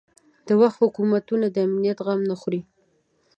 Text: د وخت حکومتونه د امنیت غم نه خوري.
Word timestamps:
د 0.47 0.49
وخت 0.61 0.77
حکومتونه 0.83 1.45
د 1.49 1.57
امنیت 1.67 1.97
غم 2.05 2.21
نه 2.29 2.35
خوري. 2.39 2.61